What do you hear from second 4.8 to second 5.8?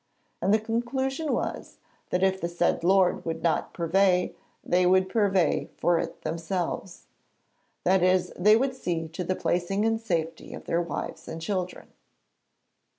would purvey